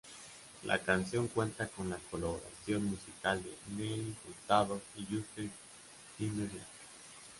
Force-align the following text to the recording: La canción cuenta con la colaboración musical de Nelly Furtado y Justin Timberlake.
La 0.63 0.79
canción 0.81 1.27
cuenta 1.27 1.67
con 1.67 1.87
la 1.91 1.97
colaboración 2.09 2.85
musical 2.85 3.39
de 3.43 3.55
Nelly 3.77 4.15
Furtado 4.23 4.81
y 4.95 5.01
Justin 5.05 5.51
Timberlake. 6.17 6.65